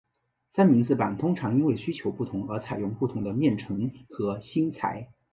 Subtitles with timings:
[0.49, 5.11] 三明治板通常因为需求不同而采用不同的面层和芯材。